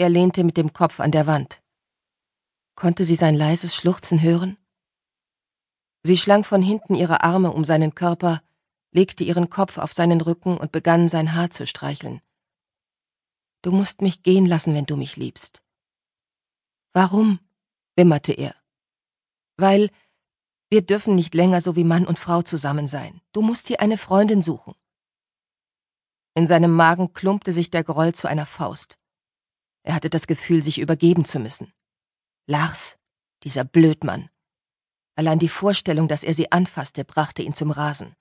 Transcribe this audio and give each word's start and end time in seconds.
Er 0.00 0.08
lehnte 0.08 0.44
mit 0.44 0.56
dem 0.56 0.72
Kopf 0.72 0.98
an 0.98 1.10
der 1.10 1.26
Wand. 1.26 1.62
Konnte 2.74 3.04
sie 3.04 3.16
sein 3.16 3.34
leises 3.34 3.76
Schluchzen 3.76 4.22
hören? 4.22 4.56
Sie 6.02 6.16
schlang 6.16 6.42
von 6.42 6.62
hinten 6.62 6.94
ihre 6.94 7.22
Arme 7.22 7.52
um 7.52 7.64
seinen 7.64 7.94
Körper, 7.94 8.42
legte 8.92 9.24
ihren 9.24 9.50
Kopf 9.50 9.76
auf 9.76 9.92
seinen 9.92 10.22
Rücken 10.22 10.56
und 10.56 10.72
begann 10.72 11.10
sein 11.10 11.34
Haar 11.34 11.50
zu 11.50 11.66
streicheln. 11.66 12.22
Du 13.60 13.72
musst 13.72 14.00
mich 14.00 14.22
gehen 14.22 14.46
lassen, 14.46 14.72
wenn 14.72 14.86
du 14.86 14.96
mich 14.96 15.16
liebst. 15.16 15.60
Warum? 16.94 17.38
wimmerte 17.94 18.32
er. 18.32 18.54
Weil 19.58 19.90
wir 20.70 20.80
dürfen 20.80 21.14
nicht 21.14 21.34
länger 21.34 21.60
so 21.60 21.76
wie 21.76 21.84
Mann 21.84 22.06
und 22.06 22.18
Frau 22.18 22.40
zusammen 22.40 22.86
sein. 22.86 23.20
Du 23.34 23.42
musst 23.42 23.68
dir 23.68 23.82
eine 23.82 23.98
Freundin 23.98 24.40
suchen. 24.40 24.74
In 26.32 26.46
seinem 26.46 26.72
Magen 26.72 27.12
klumpte 27.12 27.52
sich 27.52 27.70
der 27.70 27.84
Groll 27.84 28.14
zu 28.14 28.28
einer 28.28 28.46
Faust. 28.46 28.99
Er 29.90 29.96
hatte 29.96 30.08
das 30.08 30.28
Gefühl, 30.28 30.62
sich 30.62 30.78
übergeben 30.78 31.24
zu 31.24 31.40
müssen. 31.40 31.72
Lars, 32.46 32.96
dieser 33.42 33.64
Blödmann. 33.64 34.30
Allein 35.16 35.40
die 35.40 35.48
Vorstellung, 35.48 36.06
dass 36.06 36.22
er 36.22 36.32
sie 36.32 36.52
anfasste, 36.52 37.04
brachte 37.04 37.42
ihn 37.42 37.54
zum 37.54 37.72
Rasen. 37.72 38.14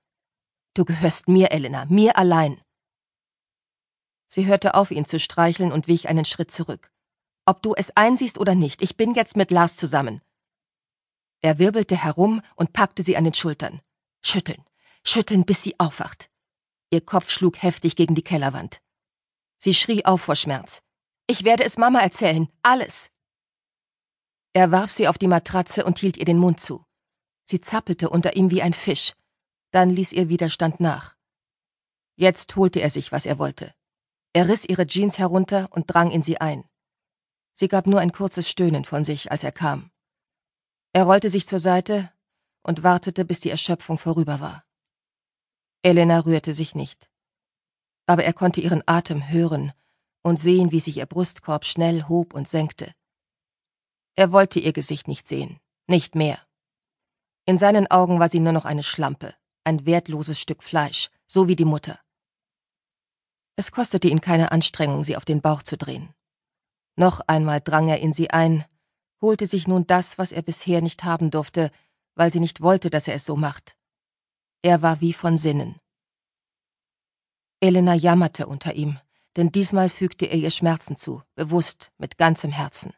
Du 0.73 0.83
gehörst 0.83 1.27
mir, 1.27 1.51
Elena, 1.51 1.85
mir 1.85 2.17
allein. 2.17 2.59
Sie 4.29 4.47
hörte 4.47 4.73
auf, 4.73 4.89
ihn 4.89 5.05
zu 5.05 5.19
streicheln 5.19 5.71
und 5.71 5.87
wich 5.87 6.09
einen 6.09 6.25
Schritt 6.25 6.49
zurück. 6.49 6.91
Ob 7.45 7.61
du 7.61 7.75
es 7.75 7.95
einsiehst 7.95 8.39
oder 8.39 8.55
nicht, 8.55 8.81
ich 8.81 8.97
bin 8.97 9.13
jetzt 9.13 9.37
mit 9.37 9.51
Lars 9.51 9.75
zusammen. 9.75 10.23
Er 11.39 11.59
wirbelte 11.59 11.95
herum 11.95 12.41
und 12.55 12.73
packte 12.73 13.03
sie 13.03 13.15
an 13.15 13.25
den 13.25 13.35
Schultern. 13.35 13.79
Schütteln, 14.23 14.65
schütteln, 15.03 15.45
bis 15.45 15.61
sie 15.61 15.79
aufwacht. 15.79 16.31
Ihr 16.89 17.01
Kopf 17.01 17.29
schlug 17.29 17.61
heftig 17.61 17.95
gegen 17.95 18.15
die 18.15 18.23
Kellerwand. 18.23 18.81
Sie 19.59 19.75
schrie 19.75 20.03
auf 20.03 20.21
vor 20.21 20.35
Schmerz. 20.35 20.81
Ich 21.29 21.43
werde 21.43 21.63
es 21.63 21.77
Mama 21.77 21.99
erzählen, 21.99 22.49
alles. 22.63 23.11
Er 24.53 24.71
warf 24.71 24.89
sie 24.89 25.07
auf 25.07 25.19
die 25.19 25.27
Matratze 25.27 25.85
und 25.85 25.99
hielt 25.99 26.17
ihr 26.17 26.25
den 26.25 26.39
Mund 26.39 26.59
zu. 26.59 26.83
Sie 27.45 27.61
zappelte 27.61 28.09
unter 28.09 28.35
ihm 28.35 28.49
wie 28.49 28.63
ein 28.63 28.73
Fisch. 28.73 29.13
Dann 29.69 29.91
ließ 29.91 30.11
ihr 30.13 30.27
Widerstand 30.29 30.79
nach. 30.79 31.15
Jetzt 32.15 32.55
holte 32.55 32.79
er 32.79 32.89
sich, 32.89 33.11
was 33.11 33.27
er 33.27 33.37
wollte. 33.37 33.75
Er 34.33 34.47
riss 34.47 34.65
ihre 34.65 34.87
Jeans 34.87 35.19
herunter 35.19 35.67
und 35.69 35.93
drang 35.93 36.09
in 36.09 36.23
sie 36.23 36.41
ein. 36.41 36.67
Sie 37.53 37.67
gab 37.67 37.85
nur 37.85 37.99
ein 37.99 38.11
kurzes 38.11 38.49
Stöhnen 38.49 38.83
von 38.83 39.03
sich, 39.03 39.31
als 39.31 39.43
er 39.43 39.51
kam. 39.51 39.91
Er 40.93 41.03
rollte 41.03 41.29
sich 41.29 41.45
zur 41.45 41.59
Seite 41.59 42.11
und 42.63 42.81
wartete, 42.81 43.23
bis 43.23 43.39
die 43.39 43.51
Erschöpfung 43.51 43.99
vorüber 43.99 44.39
war. 44.39 44.65
Elena 45.83 46.21
rührte 46.21 46.55
sich 46.55 46.73
nicht. 46.73 47.07
Aber 48.07 48.23
er 48.23 48.33
konnte 48.33 48.61
ihren 48.61 48.81
Atem 48.87 49.29
hören 49.29 49.73
und 50.21 50.39
sehen, 50.39 50.71
wie 50.71 50.79
sich 50.79 50.97
ihr 50.97 51.05
Brustkorb 51.05 51.65
schnell 51.65 52.03
hob 52.03 52.33
und 52.33 52.47
senkte. 52.47 52.93
Er 54.15 54.31
wollte 54.31 54.59
ihr 54.59 54.73
Gesicht 54.73 55.07
nicht 55.07 55.27
sehen, 55.27 55.59
nicht 55.87 56.15
mehr. 56.15 56.39
In 57.45 57.57
seinen 57.57 57.89
Augen 57.89 58.19
war 58.19 58.29
sie 58.29 58.39
nur 58.39 58.51
noch 58.51 58.65
eine 58.65 58.83
Schlampe, 58.83 59.33
ein 59.63 59.85
wertloses 59.85 60.39
Stück 60.39 60.61
Fleisch, 60.63 61.09
so 61.25 61.47
wie 61.47 61.55
die 61.55 61.65
Mutter. 61.65 61.99
Es 63.55 63.71
kostete 63.71 64.07
ihn 64.07 64.21
keine 64.21 64.51
Anstrengung, 64.51 65.03
sie 65.03 65.17
auf 65.17 65.25
den 65.25 65.41
Bauch 65.41 65.63
zu 65.63 65.77
drehen. 65.77 66.13
Noch 66.95 67.21
einmal 67.27 67.61
drang 67.61 67.89
er 67.89 67.99
in 67.99 68.13
sie 68.13 68.29
ein, 68.29 68.65
holte 69.21 69.47
sich 69.47 69.67
nun 69.67 69.87
das, 69.87 70.17
was 70.17 70.31
er 70.31 70.41
bisher 70.41 70.81
nicht 70.81 71.03
haben 71.03 71.31
durfte, 71.31 71.71
weil 72.15 72.31
sie 72.31 72.39
nicht 72.39 72.61
wollte, 72.61 72.89
dass 72.89 73.07
er 73.07 73.15
es 73.15 73.25
so 73.25 73.35
macht. 73.35 73.77
Er 74.61 74.81
war 74.81 75.01
wie 75.01 75.13
von 75.13 75.37
Sinnen. 75.37 75.79
Elena 77.61 77.93
jammerte 77.93 78.47
unter 78.47 78.75
ihm, 78.75 78.99
denn 79.35 79.51
diesmal 79.51 79.89
fügte 79.89 80.25
er 80.25 80.37
ihr 80.37 80.51
Schmerzen 80.51 80.95
zu, 80.95 81.23
bewusst, 81.35 81.91
mit 81.97 82.17
ganzem 82.17 82.51
Herzen. 82.51 82.93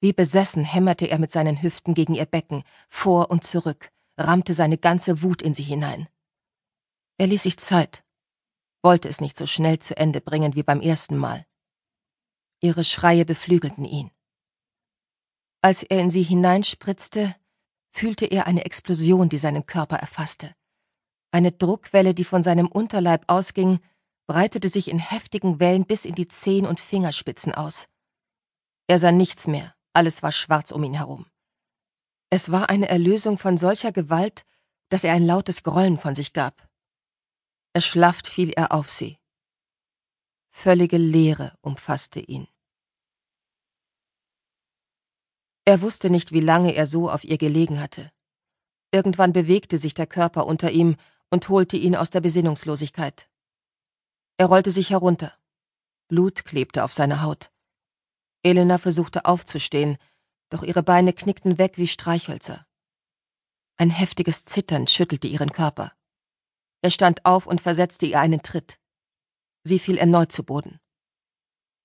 Wie 0.00 0.12
besessen 0.12 0.64
hämmerte 0.64 1.06
er 1.06 1.18
mit 1.18 1.30
seinen 1.30 1.62
Hüften 1.62 1.94
gegen 1.94 2.14
ihr 2.14 2.26
Becken, 2.26 2.64
vor 2.88 3.30
und 3.30 3.44
zurück, 3.44 3.90
rammte 4.18 4.54
seine 4.54 4.78
ganze 4.78 5.22
Wut 5.22 5.42
in 5.42 5.54
sie 5.54 5.62
hinein. 5.62 6.08
Er 7.18 7.28
ließ 7.28 7.44
sich 7.44 7.58
Zeit, 7.58 8.04
wollte 8.82 9.08
es 9.08 9.20
nicht 9.20 9.36
so 9.36 9.46
schnell 9.46 9.78
zu 9.78 9.96
Ende 9.96 10.20
bringen 10.20 10.54
wie 10.54 10.62
beim 10.62 10.80
ersten 10.80 11.16
Mal. 11.16 11.46
Ihre 12.60 12.84
Schreie 12.84 13.24
beflügelten 13.24 13.84
ihn. 13.84 14.10
Als 15.60 15.84
er 15.84 16.00
in 16.00 16.10
sie 16.10 16.22
hineinspritzte, 16.22 17.36
fühlte 17.92 18.26
er 18.26 18.46
eine 18.46 18.64
Explosion, 18.64 19.28
die 19.28 19.38
seinen 19.38 19.66
Körper 19.66 19.96
erfasste. 19.96 20.54
Eine 21.30 21.52
Druckwelle, 21.52 22.14
die 22.14 22.24
von 22.24 22.42
seinem 22.42 22.66
Unterleib 22.66 23.24
ausging, 23.28 23.80
breitete 24.26 24.68
sich 24.68 24.88
in 24.88 24.98
heftigen 24.98 25.60
Wellen 25.60 25.84
bis 25.84 26.04
in 26.04 26.14
die 26.14 26.28
Zehen 26.28 26.66
und 26.66 26.80
Fingerspitzen 26.80 27.54
aus. 27.54 27.88
Er 28.86 28.98
sah 28.98 29.12
nichts 29.12 29.46
mehr, 29.46 29.74
alles 29.92 30.22
war 30.22 30.32
schwarz 30.32 30.70
um 30.70 30.84
ihn 30.84 30.94
herum. 30.94 31.26
Es 32.30 32.50
war 32.50 32.70
eine 32.70 32.88
Erlösung 32.88 33.38
von 33.38 33.58
solcher 33.58 33.92
Gewalt, 33.92 34.44
dass 34.88 35.04
er 35.04 35.12
ein 35.12 35.26
lautes 35.26 35.62
Grollen 35.62 35.98
von 35.98 36.14
sich 36.14 36.32
gab. 36.32 36.68
Erschlafft 37.74 38.26
fiel 38.26 38.50
er 38.50 38.72
auf 38.72 38.90
sie. 38.90 39.18
Völlige 40.50 40.98
Leere 40.98 41.56
umfasste 41.62 42.20
ihn. 42.20 42.46
Er 45.64 45.80
wusste 45.80 46.10
nicht, 46.10 46.32
wie 46.32 46.40
lange 46.40 46.74
er 46.74 46.86
so 46.86 47.10
auf 47.10 47.24
ihr 47.24 47.38
gelegen 47.38 47.80
hatte. 47.80 48.10
Irgendwann 48.90 49.32
bewegte 49.32 49.78
sich 49.78 49.94
der 49.94 50.06
Körper 50.06 50.46
unter 50.46 50.70
ihm 50.70 50.96
und 51.30 51.48
holte 51.48 51.76
ihn 51.76 51.96
aus 51.96 52.10
der 52.10 52.20
Besinnungslosigkeit. 52.20 53.30
Er 54.36 54.46
rollte 54.46 54.70
sich 54.70 54.90
herunter. 54.90 55.32
Blut 56.08 56.44
klebte 56.44 56.84
auf 56.84 56.92
seiner 56.92 57.22
Haut. 57.22 57.50
Elena 58.42 58.78
versuchte 58.78 59.24
aufzustehen, 59.24 59.98
doch 60.50 60.62
ihre 60.62 60.82
Beine 60.82 61.12
knickten 61.12 61.58
weg 61.58 61.78
wie 61.78 61.86
Streichhölzer. 61.86 62.66
Ein 63.76 63.90
heftiges 63.90 64.44
Zittern 64.44 64.86
schüttelte 64.86 65.28
ihren 65.28 65.52
Körper. 65.52 65.92
Er 66.82 66.90
stand 66.90 67.24
auf 67.24 67.46
und 67.46 67.60
versetzte 67.60 68.06
ihr 68.06 68.20
einen 68.20 68.42
Tritt. 68.42 68.78
Sie 69.64 69.78
fiel 69.78 69.96
erneut 69.96 70.32
zu 70.32 70.44
Boden. 70.44 70.80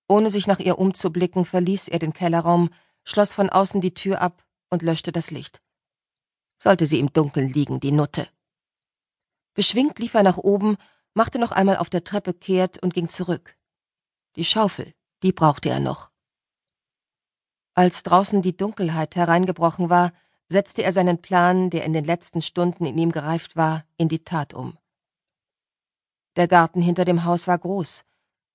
Ohne 0.07 0.29
sich 0.29 0.47
nach 0.47 0.59
ihr 0.59 0.79
umzublicken, 0.79 1.45
verließ 1.45 1.89
er 1.89 1.99
den 1.99 2.13
Kellerraum 2.13 2.69
schloss 3.03 3.33
von 3.33 3.49
außen 3.49 3.81
die 3.81 3.93
Tür 3.93 4.21
ab 4.21 4.43
und 4.69 4.81
löschte 4.81 5.11
das 5.11 5.31
Licht. 5.31 5.61
Sollte 6.61 6.85
sie 6.85 6.99
im 6.99 7.13
Dunkeln 7.13 7.47
liegen, 7.47 7.79
die 7.79 7.91
Nutte. 7.91 8.27
Beschwingt 9.53 9.99
lief 9.99 10.13
er 10.13 10.23
nach 10.23 10.37
oben, 10.37 10.77
machte 11.17 11.39
noch 11.39 11.51
einmal 11.51 11.77
auf 11.77 11.89
der 11.89 12.03
Treppe 12.03 12.33
kehrt 12.33 12.77
und 12.77 12.93
ging 12.93 13.09
zurück. 13.09 13.57
Die 14.35 14.45
Schaufel, 14.45 14.93
die 15.23 15.33
brauchte 15.33 15.67
er 15.67 15.79
noch. 15.79 16.11
Als 17.73 18.03
draußen 18.03 18.43
die 18.43 18.55
Dunkelheit 18.55 19.15
hereingebrochen 19.15 19.89
war, 19.89 20.13
setzte 20.47 20.83
er 20.83 20.91
seinen 20.91 21.19
Plan, 21.19 21.71
der 21.71 21.83
in 21.85 21.93
den 21.93 22.05
letzten 22.05 22.41
Stunden 22.41 22.85
in 22.85 22.97
ihm 22.97 23.11
gereift 23.11 23.55
war, 23.55 23.83
in 23.97 24.09
die 24.09 24.23
Tat 24.23 24.53
um. 24.53 24.77
Der 26.35 26.47
Garten 26.47 26.83
hinter 26.83 27.03
dem 27.03 27.25
Haus 27.25 27.47
war 27.47 27.57
groß, 27.57 28.05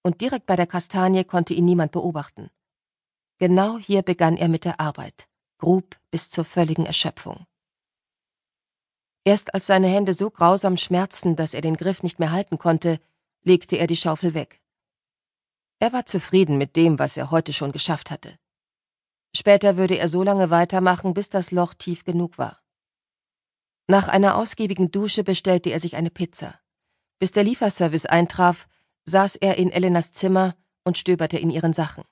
und 0.03 0.21
direkt 0.21 0.47
bei 0.47 0.55
der 0.55 0.69
Kastanie 0.69 1.25
konnte 1.25 1.55
ihn 1.55 1.65
niemand 1.65 1.91
beobachten. 1.91 2.49
Genau 3.39 3.77
hier 3.77 4.03
begann 4.03 4.37
er 4.37 4.49
mit 4.49 4.65
der 4.65 4.79
Arbeit, 4.79 5.29
grub 5.59 5.99
bis 6.13 6.31
zur 6.31 6.45
völligen 6.45 6.87
Erschöpfung. 6.87 7.45
Erst 9.25 9.55
als 9.55 9.67
seine 9.67 9.87
Hände 9.87 10.15
so 10.15 10.31
grausam 10.31 10.77
schmerzten, 10.77 11.37
dass 11.37 11.55
er 11.55 11.61
den 11.61 11.77
Griff 11.77 12.03
nicht 12.03 12.19
mehr 12.19 12.33
halten 12.33 12.59
konnte, 12.59 12.99
legte 13.45 13.77
er 13.77 13.87
die 13.87 13.97
Schaufel 13.97 14.35
weg. 14.35 14.61
Er 15.79 15.93
war 15.93 16.07
zufrieden 16.07 16.59
mit 16.59 16.77
dem, 16.77 16.99
was 16.99 17.17
er 17.17 17.31
heute 17.31 17.53
schon 17.53 17.73
geschafft 17.73 18.11
hatte. 18.11 18.39
Später 19.35 19.77
würde 19.77 19.97
er 19.99 20.09
so 20.09 20.23
lange 20.23 20.51
weitermachen, 20.51 21.15
bis 21.15 21.29
das 21.29 21.51
Loch 21.51 21.75
tief 21.75 22.05
genug 22.05 22.39
war. 22.39 22.61
Nach 23.89 24.09
einer 24.09 24.37
ausgiebigen 24.37 24.91
Dusche 24.91 25.25
bestellte 25.25 25.71
er 25.71 25.81
sich 25.81 25.97
eine 25.97 26.11
Pizza. 26.11 26.59
Bis 27.19 27.33
der 27.33 27.45
Lieferservice 27.45 28.07
eintraf, 28.07 28.69
saß 29.05 29.37
er 29.37 29.57
in 29.57 29.71
Elenas 29.71 30.13
Zimmer 30.13 30.55
und 30.85 30.99
stöberte 30.99 31.39
in 31.39 31.51
ihren 31.51 31.73
Sachen. 31.73 32.05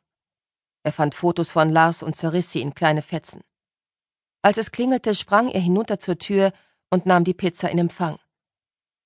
Er 0.83 0.93
fand 0.93 1.15
Fotos 1.15 1.51
von 1.51 1.69
Lars 1.69 2.03
und 2.03 2.17
zerriss 2.17 2.53
sie 2.53 2.63
in 2.63 2.75
kleine 2.75 3.03
Fetzen. 3.03 3.43
Als 4.43 4.57
es 4.57 4.73
klingelte, 4.73 5.15
sprang 5.15 5.49
er 5.49 5.61
hinunter 5.61 5.99
zur 5.99 6.19
Tür 6.19 6.53
und 6.91 7.07
nahm 7.07 7.25
die 7.25 7.35
Pizza 7.35 7.71
in 7.71 7.79
Empfang. 7.79 8.19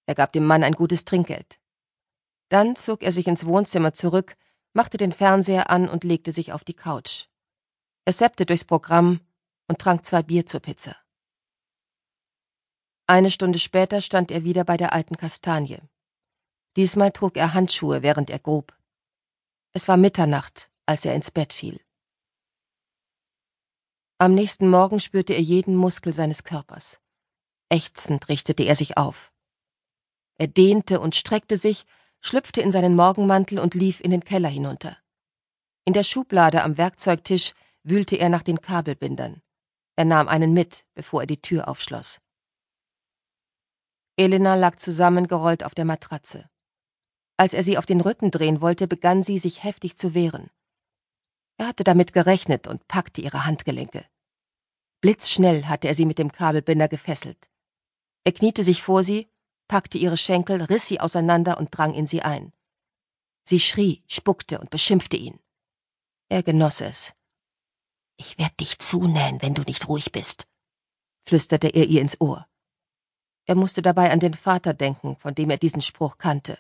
Er 0.07 0.15
gab 0.15 0.33
dem 0.33 0.45
Mann 0.45 0.65
ein 0.65 0.73
gutes 0.73 1.05
Trinkgeld. 1.05 1.61
Dann 2.49 2.77
zog 2.77 3.03
er 3.03 3.13
sich 3.13 3.27
ins 3.27 3.47
Wohnzimmer 3.47 3.93
zurück, 3.93 4.37
machte 4.73 4.97
den 4.97 5.13
Fernseher 5.13 5.71
an 5.71 5.89
und 5.89 6.05
legte 6.05 6.33
sich 6.33 6.53
auf 6.53 6.65
die 6.65 6.75
Couch. 6.75 7.27
Er 8.05 8.13
seppte 8.13 8.45
durchs 8.45 8.65
Programm 8.65 9.21
und 9.69 9.79
trank 9.79 10.05
zwei 10.05 10.23
Bier 10.23 10.45
zur 10.45 10.61
Pizza. 10.61 10.97
Eine 13.07 13.31
Stunde 13.31 13.59
später 13.59 14.01
stand 14.01 14.31
er 14.31 14.45
wieder 14.45 14.65
bei 14.65 14.77
der 14.77 14.93
alten 14.93 15.17
Kastanie. 15.17 15.81
Diesmal 16.77 17.13
trug 17.13 17.37
er 17.37 17.55
Handschuhe, 17.55 18.03
während 18.03 18.31
er 18.31 18.39
grub. 18.39 18.77
Es 19.73 19.89
war 19.89 19.97
Mitternacht, 19.97 20.71
als 20.87 21.05
er 21.05 21.15
ins 21.15 21.31
Bett 21.31 21.53
fiel. 21.53 21.81
Am 24.19 24.35
nächsten 24.35 24.69
Morgen 24.69 25.01
spürte 25.01 25.35
er 25.35 25.41
jeden 25.41 25.77
Muskel 25.77 26.13
seines 26.13 26.45
Körpers. 26.45 27.01
Ächzend 27.75 28.29
richtete 28.29 28.63
er 28.63 28.77
sich 28.77 28.97
auf. 28.97 29.33
Er 30.37 30.47
dehnte 30.47 31.01
und 31.01 31.17
streckte 31.17 31.57
sich, 31.57 31.87
schlüpfte 32.21 32.61
in 32.61 32.71
seinen 32.71 32.95
Morgenmantel 32.95 33.59
und 33.59 33.75
lief 33.75 34.01
in 34.01 34.13
den 34.13 34.25
Keller 34.25 34.49
hinunter. 34.49 34.97
In 35.85 35.93
der 35.93 36.05
Schublade 36.05 36.63
am 36.63 36.79
Werkzeugtisch 36.79 37.53
wühlte 37.83 38.15
er 38.15 38.29
nach 38.29 38.45
den 38.45 38.61
Kabelbindern. 38.61 39.43
Er 39.97 40.05
nahm 40.05 40.29
einen 40.29 40.53
mit, 40.53 40.87
bevor 40.95 41.23
er 41.23 41.27
die 41.27 41.43
Tür 41.43 41.67
aufschloss. 41.67 42.21
Elena 44.17 44.55
lag 44.55 44.77
zusammengerollt 44.77 45.65
auf 45.65 45.75
der 45.75 45.85
Matratze. 45.85 46.49
Als 47.37 47.55
er 47.55 47.65
sie 47.65 47.77
auf 47.77 47.87
den 47.87 48.01
Rücken 48.01 48.31
drehen 48.31 48.61
wollte, 48.61 48.87
begann 48.87 49.25
sie, 49.25 49.39
sich 49.39 49.65
heftig 49.65 49.97
zu 49.97 50.15
wehren. 50.15 50.49
Er 51.57 51.67
hatte 51.67 51.83
damit 51.83 52.13
gerechnet 52.13 52.69
und 52.69 52.87
packte 52.87 53.21
ihre 53.21 53.47
Handgelenke. 53.47 54.07
Blitzschnell 55.01 55.65
hatte 55.65 55.89
er 55.89 55.97
sie 55.97 56.07
mit 56.07 56.21
dem 56.21 56.31
Kabelbinder 56.31 56.87
gefesselt. 56.87 57.49
Er 58.25 58.33
kniete 58.33 58.65
sich 58.65 58.83
vor 58.83 59.03
sie, 59.03 59.29
packte 59.69 59.99
ihre 59.99 60.17
Schenkel, 60.17 60.63
riss 60.63 60.89
sie 60.89 61.01
auseinander 61.01 61.59
und 61.59 61.77
drang 61.77 61.95
in 61.95 62.07
sie 62.07 62.23
ein. 62.23 62.53
Sie 63.47 63.61
schrie, 63.61 64.03
spuckte 64.09 64.59
und 64.59 64.71
beschimpfte 64.71 65.17
ihn. 65.17 65.39
Er 66.31 66.43
genoss 66.43 66.81
es. 66.81 67.13
Ich 68.17 68.39
werd 68.39 68.59
dich 68.61 68.79
zunähen, 68.79 69.43
wenn 69.43 69.55
du 69.55 69.63
nicht 69.63 69.89
ruhig 69.89 70.13
bist, 70.13 70.47
flüsterte 71.27 71.69
er 71.69 71.87
ihr 71.87 72.01
ins 72.01 72.21
Ohr. 72.21 72.47
Er 73.47 73.57
musste 73.57 73.83
dabei 73.83 74.11
an 74.11 74.21
den 74.21 74.35
Vater 74.35 74.73
denken, 74.73 75.17
von 75.17 75.35
dem 75.35 75.51
er 75.51 75.59
diesen 75.59 75.83
Spruch 75.83 76.17
kannte. 76.17 76.59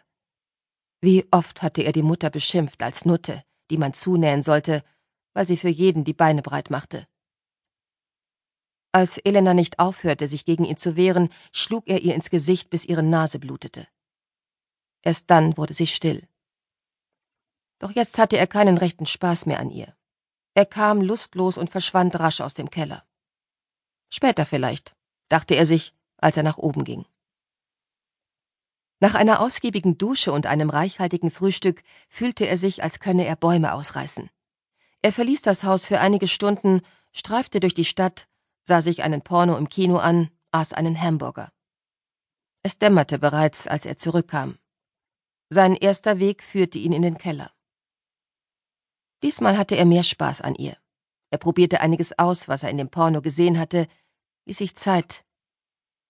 Wie 1.01 1.27
oft 1.31 1.63
hatte 1.63 1.83
er 1.83 1.93
die 1.93 2.03
Mutter 2.03 2.29
beschimpft 2.29 2.83
als 2.83 3.05
Nutte, 3.05 3.43
die 3.71 3.79
man 3.79 3.95
zunähen 3.95 4.43
sollte, 4.43 4.85
weil 5.33 5.47
sie 5.47 5.57
für 5.57 5.69
jeden 5.69 6.05
die 6.05 6.13
Beine 6.13 6.43
breit 6.43 6.71
machte. 6.71 7.07
Als 8.95 9.19
Elena 9.19 9.55
nicht 9.55 9.81
aufhörte, 9.81 10.29
sich 10.29 10.45
gegen 10.45 10.65
ihn 10.65 10.77
zu 10.77 10.95
wehren, 10.95 11.29
schlug 11.51 11.89
er 11.89 12.03
ihr 12.03 12.15
ins 12.15 12.31
Gesicht, 12.31 12.71
bis 12.71 12.85
ihre 12.85 13.03
Nase 13.03 13.41
blutete. 13.41 13.89
Erst 15.03 15.29
dann 15.33 15.57
wurde 15.57 15.75
sie 15.75 15.89
still. 15.89 16.29
Doch 17.81 17.91
jetzt 17.91 18.19
hatte 18.19 18.39
er 18.39 18.47
keinen 18.47 18.79
rechten 18.79 19.07
Spaß 19.07 19.47
mehr 19.47 19.59
an 19.59 19.73
ihr. 19.73 19.97
Er 20.55 20.65
kam 20.65 21.01
lustlos 21.01 21.59
und 21.59 21.71
verschwand 21.71 22.21
rasch 22.21 22.41
aus 22.41 22.55
dem 22.55 22.71
Keller. 22.71 23.05
Später 24.11 24.47
vielleicht, 24.47 24.95
dachte 25.29 25.57
er 25.57 25.67
sich, 25.67 25.93
als 26.19 26.37
er 26.37 26.45
nach 26.45 26.59
oben 26.59 26.85
ging. 26.85 27.05
Nach 29.01 29.17
einer 29.17 29.41
ausgiebigen 29.41 29.99
Dusche 29.99 30.31
und 30.31 30.47
einem 30.47 30.71
reichhaltigen 30.71 31.33
Frühstück 31.33 31.83
fühlte 32.09 32.47
er 32.47 32.57
sich, 32.57 32.85
als 32.85 33.01
könne 33.01 33.27
er 33.27 33.35
Bäume 33.35 33.75
ausreißen. 33.75 34.31
Er 35.03 35.13
verließ 35.13 35.43
das 35.43 35.65
Haus 35.65 35.85
für 35.85 35.99
einige 35.99 36.29
Stunden, 36.29 36.81
streifte 37.11 37.59
durch 37.59 37.75
die 37.75 37.85
Stadt, 37.85 38.29
sah 38.65 38.83
sich 38.83 39.03
einen 39.03 39.23
Porno 39.23 39.57
im 39.57 39.69
Kino 39.69 39.99
an, 39.99 40.31
aß 40.51 40.73
einen 40.73 41.01
Hamburger. 41.01 41.53
Es 42.63 42.79
dämmerte 42.79 43.19
bereits, 43.19 43.67
als 43.67 43.87
er 43.87 43.97
zurückkam. 43.97 44.59
Sein 45.51 45.77
erster 45.77 46.19
Weg 46.19 46.43
führte 46.43 46.79
ihn 46.79 46.93
in 46.93 47.03
den 47.03 47.19
Keller. 47.19 47.53
Diesmal 49.23 49.57
hatte 49.57 49.77
er 49.77 49.85
mehr 49.85 50.03
Spaß 50.03 50.41
an 50.41 50.55
ihr. 50.55 50.77
Er 51.31 51.39
probierte 51.39 51.81
einiges 51.81 52.19
aus, 52.19 52.49
was 52.49 52.63
er 52.63 52.71
in 52.71 52.79
dem 52.79 52.91
Porno 52.91 53.21
gesehen 53.21 53.59
hatte, 53.59 53.87
ließ 54.47 54.59
sich 54.59 54.75
Zeit. 54.77 55.25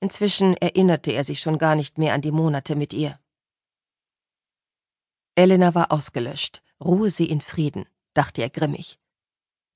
Inzwischen 0.00 0.56
erinnerte 0.56 1.12
er 1.12 1.24
sich 1.24 1.40
schon 1.40 1.58
gar 1.58 1.74
nicht 1.76 1.98
mehr 1.98 2.14
an 2.14 2.20
die 2.20 2.32
Monate 2.32 2.76
mit 2.76 2.92
ihr. 2.92 3.18
Elena 5.34 5.74
war 5.74 5.90
ausgelöscht. 5.92 6.62
Ruhe 6.80 7.10
sie 7.10 7.26
in 7.26 7.40
Frieden, 7.40 7.86
dachte 8.12 8.42
er 8.42 8.50
grimmig. 8.50 8.98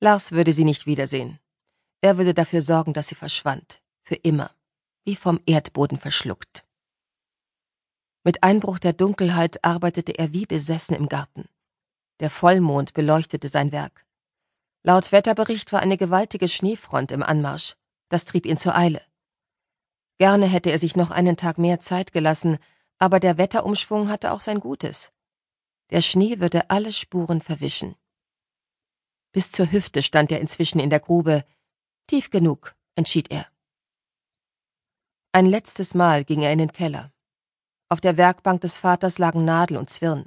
Lars 0.01 0.33
würde 0.33 0.53
sie 0.53 0.65
nicht 0.65 0.87
wiedersehen. 0.87 1.41
Er 2.00 2.19
würde 2.19 2.35
dafür 2.35 2.62
sorgen, 2.62 2.93
dass 2.93 3.09
sie 3.09 3.15
verschwand. 3.15 3.83
Für 4.03 4.15
immer. 4.15 4.50
Wie 5.05 5.17
vom 5.17 5.41
Erdboden 5.47 5.99
verschluckt. 5.99 6.65
Mit 8.25 8.43
Einbruch 8.43 8.79
der 8.79 8.93
Dunkelheit 8.93 9.65
arbeitete 9.65 10.12
er 10.12 10.33
wie 10.33 10.47
besessen 10.47 10.95
im 10.95 11.09
Garten. 11.09 11.49
Der 12.21 12.31
Vollmond 12.31 12.95
beleuchtete 12.95 13.49
sein 13.49 13.73
Werk. 13.73 14.05
Laut 14.83 15.12
Wetterbericht 15.12 15.73
war 15.73 15.81
eine 15.81 15.97
gewaltige 15.97 16.49
Schneefront 16.49 17.12
im 17.12 17.23
Anmarsch. 17.23 17.77
Das 18.09 18.25
trieb 18.25 18.47
ihn 18.47 18.56
zur 18.56 18.77
Eile. 18.77 19.03
Gerne 20.19 20.47
hätte 20.47 20.71
er 20.71 20.79
sich 20.79 20.97
noch 20.97 21.11
einen 21.11 21.37
Tag 21.37 21.59
mehr 21.59 21.81
Zeit 21.81 22.12
gelassen, 22.12 22.59
aber 22.99 23.21
der 23.21 23.39
Wetterumschwung 23.39 24.09
hatte 24.09 24.33
auch 24.33 24.41
sein 24.41 24.61
Gutes. 24.61 25.12
Der 25.91 26.03
Schnee 26.03 26.41
würde 26.41 26.71
alle 26.71 26.93
Spuren 26.93 27.41
verwischen. 27.41 27.95
Bis 29.33 29.50
zur 29.53 29.71
Hüfte 29.71 30.03
stand 30.03 30.33
er 30.33 30.41
inzwischen 30.41 30.81
in 30.81 30.91
der 30.91 31.00
Grube, 31.00 31.45
Tief 32.09 32.31
genug, 32.31 32.75
entschied 32.95 33.31
er. 33.31 33.47
Ein 35.33 35.45
letztes 35.45 35.93
Mal 35.93 36.25
ging 36.25 36.41
er 36.41 36.51
in 36.55 36.59
den 36.59 36.73
Keller. 36.73 37.13
Auf 37.91 38.01
der 38.01 38.17
Werkbank 38.17 38.63
des 38.63 38.79
Vaters 38.79 39.19
lagen 39.19 39.45
Nadel 39.45 39.77
und 39.77 39.91
Zwirn. 39.91 40.27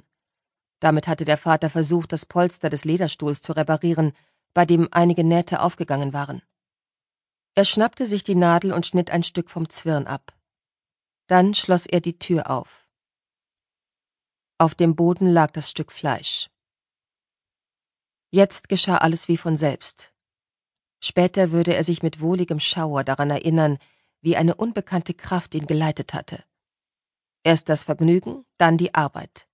Damit 0.78 1.08
hatte 1.08 1.24
der 1.24 1.38
Vater 1.38 1.70
versucht, 1.70 2.12
das 2.12 2.24
Polster 2.24 2.70
des 2.70 2.84
Lederstuhls 2.84 3.42
zu 3.42 3.52
reparieren, 3.52 4.12
bei 4.54 4.64
dem 4.64 4.86
einige 4.92 5.24
Nähte 5.24 5.60
aufgegangen 5.60 6.12
waren. 6.12 6.40
Er 7.56 7.64
schnappte 7.64 8.06
sich 8.06 8.22
die 8.22 8.36
Nadel 8.36 8.72
und 8.72 8.86
schnitt 8.86 9.10
ein 9.10 9.24
Stück 9.24 9.50
vom 9.50 9.68
Zwirn 9.68 10.06
ab. 10.06 10.38
Dann 11.26 11.52
schloss 11.52 11.86
er 11.86 12.00
die 12.00 12.16
Tür 12.16 12.48
auf. 12.48 12.88
Auf 14.58 14.76
dem 14.76 14.94
Boden 14.94 15.32
lag 15.32 15.50
das 15.50 15.68
Stück 15.68 15.90
Fleisch. 15.90 16.48
Jetzt 18.30 18.68
geschah 18.68 18.98
alles 18.98 19.26
wie 19.26 19.36
von 19.36 19.56
selbst. 19.56 20.11
Später 21.04 21.50
würde 21.50 21.74
er 21.74 21.82
sich 21.82 22.02
mit 22.02 22.20
wohligem 22.20 22.60
Schauer 22.60 23.02
daran 23.02 23.30
erinnern, 23.30 23.78
wie 24.20 24.36
eine 24.36 24.54
unbekannte 24.54 25.14
Kraft 25.14 25.54
ihn 25.54 25.66
geleitet 25.66 26.14
hatte. 26.14 26.44
Erst 27.42 27.68
das 27.68 27.82
Vergnügen, 27.82 28.44
dann 28.56 28.78
die 28.78 28.94
Arbeit. 28.94 29.48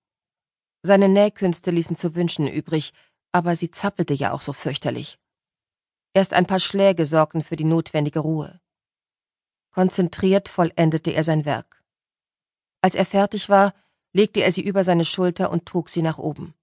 Seine 0.83 1.09
Nähkünste 1.09 1.71
ließen 1.71 1.95
zu 1.95 2.15
wünschen 2.15 2.47
übrig, 2.47 2.93
aber 3.31 3.55
sie 3.55 3.71
zappelte 3.71 4.13
ja 4.13 4.31
auch 4.31 4.41
so 4.41 4.53
fürchterlich. 4.53 5.19
Erst 6.13 6.33
ein 6.33 6.45
paar 6.45 6.59
Schläge 6.59 7.05
sorgten 7.05 7.41
für 7.41 7.55
die 7.55 7.63
notwendige 7.63 8.19
Ruhe. 8.19 8.61
Konzentriert 9.71 10.49
vollendete 10.49 11.11
er 11.11 11.23
sein 11.23 11.45
Werk. 11.45 11.83
Als 12.81 12.95
er 12.95 13.05
fertig 13.05 13.49
war, 13.49 13.73
legte 14.13 14.41
er 14.41 14.51
sie 14.51 14.61
über 14.61 14.83
seine 14.83 15.05
Schulter 15.05 15.51
und 15.51 15.65
trug 15.65 15.89
sie 15.89 16.01
nach 16.01 16.17
oben. 16.17 16.53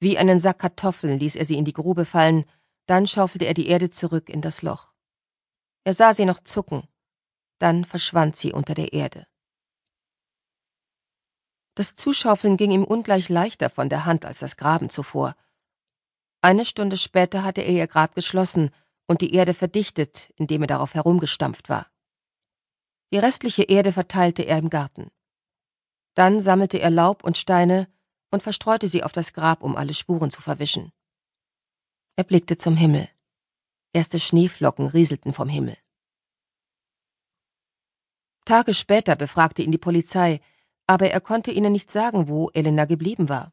Wie 0.00 0.18
einen 0.18 0.38
Sack 0.38 0.58
Kartoffeln 0.58 1.18
ließ 1.18 1.36
er 1.36 1.44
sie 1.44 1.56
in 1.56 1.64
die 1.64 1.72
Grube 1.72 2.04
fallen, 2.04 2.44
dann 2.86 3.06
schaufelte 3.06 3.46
er 3.46 3.54
die 3.54 3.68
Erde 3.68 3.90
zurück 3.90 4.28
in 4.28 4.40
das 4.40 4.62
Loch. 4.62 4.92
Er 5.84 5.94
sah 5.94 6.14
sie 6.14 6.24
noch 6.24 6.40
zucken, 6.40 6.88
dann 7.58 7.84
verschwand 7.84 8.36
sie 8.36 8.52
unter 8.52 8.74
der 8.74 8.92
Erde. 8.92 9.26
Das 11.74 11.94
Zuschaufeln 11.96 12.56
ging 12.56 12.70
ihm 12.70 12.84
ungleich 12.84 13.28
leichter 13.28 13.70
von 13.70 13.88
der 13.88 14.04
Hand 14.04 14.24
als 14.24 14.40
das 14.40 14.56
Graben 14.56 14.90
zuvor. 14.90 15.34
Eine 16.42 16.66
Stunde 16.66 16.96
später 16.96 17.44
hatte 17.44 17.62
er 17.62 17.72
ihr 17.72 17.86
Grab 17.86 18.14
geschlossen 18.14 18.70
und 19.06 19.20
die 19.20 19.34
Erde 19.34 19.54
verdichtet, 19.54 20.32
indem 20.36 20.62
er 20.62 20.66
darauf 20.66 20.94
herumgestampft 20.94 21.68
war. 21.68 21.86
Die 23.12 23.18
restliche 23.18 23.64
Erde 23.64 23.92
verteilte 23.92 24.42
er 24.42 24.58
im 24.58 24.70
Garten. 24.70 25.10
Dann 26.14 26.40
sammelte 26.40 26.78
er 26.78 26.90
Laub 26.90 27.24
und 27.24 27.38
Steine 27.38 27.88
und 28.30 28.42
verstreute 28.42 28.88
sie 28.88 29.02
auf 29.04 29.12
das 29.12 29.32
Grab, 29.32 29.62
um 29.62 29.76
alle 29.76 29.94
Spuren 29.94 30.30
zu 30.30 30.42
verwischen. 30.42 30.92
Er 32.16 32.24
blickte 32.24 32.58
zum 32.58 32.76
Himmel. 32.76 33.08
Erste 33.94 34.20
Schneeflocken 34.20 34.86
rieselten 34.86 35.32
vom 35.32 35.48
Himmel. 35.48 35.76
Tage 38.44 38.74
später 38.74 39.16
befragte 39.16 39.62
ihn 39.62 39.72
die 39.72 39.78
Polizei, 39.78 40.40
aber 40.86 41.10
er 41.10 41.20
konnte 41.20 41.52
ihnen 41.52 41.72
nicht 41.72 41.90
sagen, 41.90 42.28
wo 42.28 42.50
Elena 42.50 42.84
geblieben 42.84 43.28
war. 43.28 43.52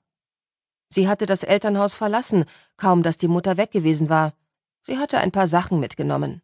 Sie 0.89 1.07
hatte 1.07 1.25
das 1.25 1.43
Elternhaus 1.43 1.93
verlassen, 1.93 2.45
kaum 2.75 3.03
dass 3.03 3.17
die 3.17 3.27
Mutter 3.27 3.57
weg 3.57 3.71
gewesen 3.71 4.09
war. 4.09 4.33
Sie 4.81 4.97
hatte 4.97 5.19
ein 5.19 5.31
paar 5.31 5.47
Sachen 5.47 5.79
mitgenommen. 5.79 6.41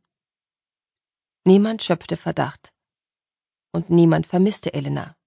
Niemand 1.43 1.83
schöpfte 1.83 2.15
Verdacht. 2.15 2.73
Und 3.71 3.89
niemand 3.89 4.27
vermisste 4.27 4.73
Elena. 4.73 5.17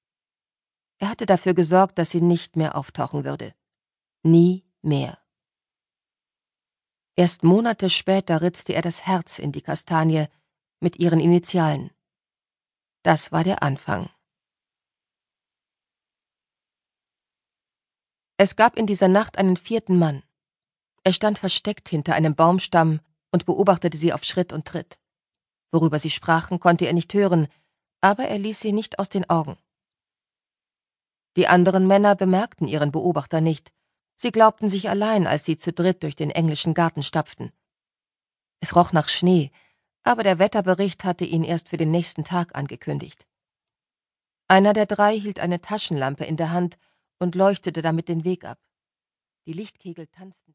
Er 0.99 1.11
hatte 1.11 1.26
dafür 1.26 1.54
gesorgt, 1.54 1.99
dass 1.99 2.11
sie 2.11 2.21
nicht 2.21 2.57
mehr 2.57 2.76
auftauchen 2.76 3.25
würde. 3.25 3.54
Nie 4.23 4.64
mehr. 4.80 5.18
Erst 7.19 7.43
Monate 7.43 7.91
später 7.91 8.43
ritzte 8.43 8.75
er 8.75 8.83
das 8.83 9.05
Herz 9.05 9.41
in 9.41 9.51
die 9.51 9.61
Kastanie 9.61 10.29
mit 10.79 11.01
ihren 11.01 11.19
Initialen. 11.19 11.91
Das 13.03 13.33
war 13.33 13.43
der 13.43 13.61
Anfang. 13.61 14.09
Es 18.37 18.55
gab 18.55 18.77
in 18.77 18.87
dieser 18.87 19.09
Nacht 19.09 19.37
einen 19.37 19.57
vierten 19.57 19.99
Mann. 19.99 20.23
Er 21.03 21.13
stand 21.13 21.41
versteckt 21.41 21.89
hinter 21.89 22.15
einem 22.15 22.37
Baumstamm 22.37 23.01
und 23.33 23.47
beobachtete 23.47 23.97
sie 23.97 24.13
auf 24.13 24.23
Schritt 24.23 24.53
und 24.53 24.69
Tritt. 24.69 25.01
Worüber 25.73 25.99
sie 25.99 26.11
sprachen, 26.11 26.61
konnte 26.61 26.87
er 26.87 26.93
nicht 26.93 27.13
hören, 27.15 27.49
aber 28.01 28.29
er 28.29 28.39
ließ 28.39 28.61
sie 28.61 28.73
nicht 28.73 29.01
aus 29.01 29.09
den 29.09 29.29
Augen. 29.29 29.59
Die 31.37 31.49
anderen 31.49 31.89
Männer 31.89 32.15
bemerkten 32.15 32.69
ihren 32.69 32.93
Beobachter 32.93 33.41
nicht, 33.41 33.73
Sie 34.21 34.33
glaubten 34.33 34.69
sich 34.69 34.91
allein, 34.91 35.29
als 35.29 35.45
sie 35.45 35.57
zu 35.57 35.73
dritt 35.73 36.03
durch 36.03 36.17
den 36.17 36.31
englischen 36.31 36.75
Garten 36.75 37.05
stapften. 37.05 37.53
Es 38.59 38.75
roch 38.75 38.93
nach 38.93 39.09
Schnee, 39.09 39.53
aber 40.03 40.25
der 40.25 40.41
Wetterbericht 40.41 41.05
hatte 41.05 41.25
ihn 41.25 41.45
erst 41.45 41.69
für 41.69 41.77
den 41.77 41.93
nächsten 41.93 42.25
Tag 42.25 42.57
angekündigt. 42.57 43.29
Einer 44.49 44.73
der 44.73 44.87
drei 44.87 45.17
hielt 45.17 45.39
eine 45.39 45.61
Taschenlampe 45.61 46.25
in 46.25 46.37
der 46.37 46.51
Hand 46.51 46.79
und 47.21 47.37
leuchtete 47.37 47.81
damit 47.81 48.09
den 48.09 48.25
Weg 48.25 48.45
ab. 48.45 48.59
Die 49.47 49.53
Lichtkegel 49.53 50.09
tanzten. 50.09 50.47